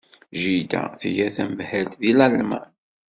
Jida 0.39 0.81
tga 0.99 1.27
tamhelt 1.35 1.93
deg 2.01 2.13
Lalman. 2.17 2.67